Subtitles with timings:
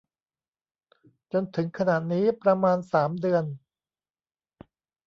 [1.31, 3.43] จนถึงขณะนี้ประมาณสามเดือน